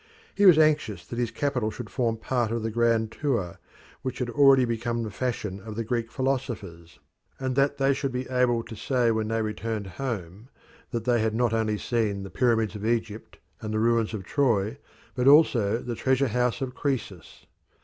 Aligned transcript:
He 0.33 0.47
was 0.47 0.57
anxious 0.57 1.05
that 1.05 1.19
his 1.19 1.29
capital 1.29 1.69
should 1.69 1.91
form 1.91 2.17
part 2.17 2.49
of 2.49 2.63
the 2.63 2.71
grand 2.71 3.11
tour 3.11 3.59
which 4.01 4.17
had 4.17 4.31
already 4.31 4.65
become 4.65 5.03
the 5.03 5.11
fashion 5.11 5.59
of 5.59 5.75
the 5.75 5.83
Greek 5.83 6.11
philosophers, 6.11 6.99
and 7.37 7.55
that 7.55 7.77
they 7.77 7.93
should 7.93 8.11
be 8.11 8.27
able 8.27 8.63
to 8.63 8.75
say 8.75 9.11
when 9.11 9.27
they 9.27 9.43
returned 9.43 9.85
home 10.01 10.49
that 10.89 11.03
they 11.05 11.21
had 11.21 11.35
not 11.35 11.53
only 11.53 11.77
seen 11.77 12.23
the 12.23 12.31
pyramids 12.31 12.73
of 12.73 12.83
Egypt 12.83 13.37
and 13.61 13.75
the 13.75 13.79
ruins 13.79 14.15
of 14.15 14.23
Troy, 14.23 14.79
but 15.13 15.27
also 15.27 15.77
the 15.77 15.93
treasure 15.93 16.29
house 16.29 16.61
of 16.61 16.73
Croesus. 16.73 17.45